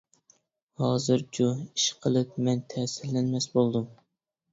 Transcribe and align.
ھازىرچۇ؟ 0.83 1.45
ئىش 1.49 1.85
قىلىپ 2.05 2.31
مەن 2.47 2.63
تەسىرلەنمەس 2.73 3.47
بولدۇم. 3.59 3.87